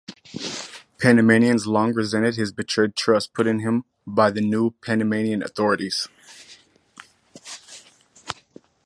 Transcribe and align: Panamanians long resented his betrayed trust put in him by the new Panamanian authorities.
Panamanians 0.99 1.67
long 1.67 1.93
resented 1.93 2.35
his 2.35 2.51
betrayed 2.51 2.95
trust 2.95 3.33
put 3.35 3.45
in 3.45 3.59
him 3.59 3.83
by 4.07 4.31
the 4.31 4.41
new 4.41 4.71
Panamanian 4.83 5.43
authorities. 5.43 6.07